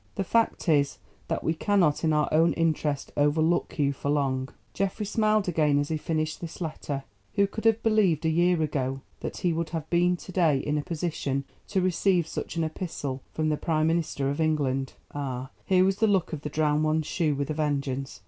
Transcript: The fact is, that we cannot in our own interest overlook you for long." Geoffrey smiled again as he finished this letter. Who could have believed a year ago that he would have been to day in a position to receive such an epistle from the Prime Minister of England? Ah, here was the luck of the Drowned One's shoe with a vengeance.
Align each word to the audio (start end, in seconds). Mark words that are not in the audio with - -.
The 0.15 0.23
fact 0.23 0.67
is, 0.67 0.97
that 1.27 1.43
we 1.43 1.53
cannot 1.53 2.03
in 2.03 2.11
our 2.11 2.27
own 2.31 2.53
interest 2.53 3.11
overlook 3.15 3.77
you 3.77 3.93
for 3.93 4.09
long." 4.09 4.49
Geoffrey 4.73 5.05
smiled 5.05 5.47
again 5.47 5.77
as 5.77 5.89
he 5.89 5.95
finished 5.97 6.41
this 6.41 6.59
letter. 6.59 7.03
Who 7.35 7.45
could 7.45 7.65
have 7.65 7.83
believed 7.83 8.25
a 8.25 8.29
year 8.29 8.59
ago 8.63 9.01
that 9.19 9.37
he 9.37 9.53
would 9.53 9.69
have 9.69 9.87
been 9.91 10.17
to 10.17 10.31
day 10.31 10.57
in 10.57 10.79
a 10.79 10.81
position 10.81 11.43
to 11.67 11.81
receive 11.81 12.25
such 12.25 12.55
an 12.55 12.63
epistle 12.63 13.21
from 13.31 13.49
the 13.49 13.57
Prime 13.57 13.85
Minister 13.85 14.31
of 14.31 14.41
England? 14.41 14.93
Ah, 15.13 15.51
here 15.67 15.85
was 15.85 15.97
the 15.97 16.07
luck 16.07 16.33
of 16.33 16.41
the 16.41 16.49
Drowned 16.49 16.83
One's 16.83 17.05
shoe 17.05 17.35
with 17.35 17.51
a 17.51 17.53
vengeance. 17.53 18.19